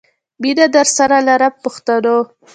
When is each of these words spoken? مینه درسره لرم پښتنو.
مینه 0.41 0.65
درسره 0.75 1.17
لرم 1.27 1.53
پښتنو. 1.63 2.17